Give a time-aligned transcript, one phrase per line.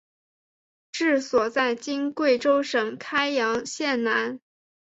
[0.91, 4.39] 治所在今贵州省开阳县南。